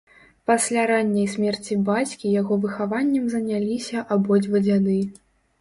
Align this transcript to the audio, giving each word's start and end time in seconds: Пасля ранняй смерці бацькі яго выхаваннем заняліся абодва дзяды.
Пасля 0.51 0.85
ранняй 0.91 1.27
смерці 1.33 1.77
бацькі 1.89 2.33
яго 2.41 2.53
выхаваннем 2.65 3.29
заняліся 3.35 4.07
абодва 4.17 4.65
дзяды. 4.69 4.99